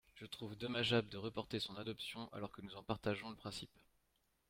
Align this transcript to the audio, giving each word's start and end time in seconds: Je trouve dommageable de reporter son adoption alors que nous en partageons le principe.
Je 0.15 0.25
trouve 0.25 0.55
dommageable 0.55 1.09
de 1.09 1.17
reporter 1.17 1.59
son 1.59 1.75
adoption 1.75 2.27
alors 2.33 2.49
que 2.51 2.63
nous 2.63 2.75
en 2.75 2.81
partageons 2.81 3.29
le 3.29 3.35
principe. 3.35 3.69